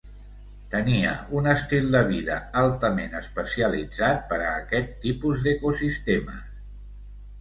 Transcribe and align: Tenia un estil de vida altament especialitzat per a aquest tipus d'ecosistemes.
Tenia 0.75 1.09
un 1.39 1.49
estil 1.51 1.91
de 1.97 2.01
vida 2.07 2.37
altament 2.63 3.13
especialitzat 3.19 4.27
per 4.33 4.41
a 4.47 4.57
aquest 4.63 4.97
tipus 5.07 5.49
d'ecosistemes. 5.49 6.45